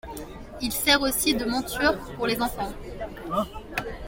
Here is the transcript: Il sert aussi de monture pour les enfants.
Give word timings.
Il 0.63 0.71
sert 0.73 1.03
aussi 1.03 1.35
de 1.35 1.45
monture 1.45 1.95
pour 2.17 2.25
les 2.25 2.41
enfants. 2.41 2.73